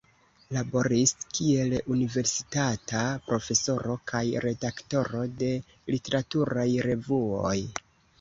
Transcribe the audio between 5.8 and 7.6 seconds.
literaturaj revuoj.